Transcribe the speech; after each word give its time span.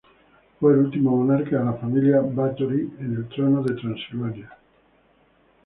Fue 0.59 0.73
el 0.73 0.79
último 0.79 1.15
monarca 1.15 1.59
de 1.59 1.63
la 1.65 1.73
familia 1.73 2.21
Báthory 2.21 2.91
en 3.01 3.17
el 3.17 3.29
trono 3.29 3.61
de 3.61 3.75
Transilvania. 3.75 4.57